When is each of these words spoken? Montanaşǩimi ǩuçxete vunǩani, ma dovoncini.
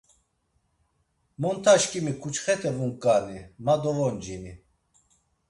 Montanaşǩimi 1.41 2.13
ǩuçxete 2.21 2.69
vunǩani, 2.77 3.39
ma 3.65 3.75
dovoncini. 3.81 4.53